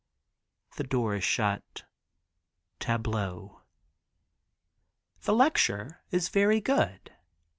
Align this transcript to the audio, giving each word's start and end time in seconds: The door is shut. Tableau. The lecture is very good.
The 0.77 0.83
door 0.83 1.13
is 1.13 1.23
shut. 1.23 1.83
Tableau. 2.79 3.61
The 5.21 5.33
lecture 5.35 6.01
is 6.09 6.29
very 6.29 6.59
good. 6.59 7.11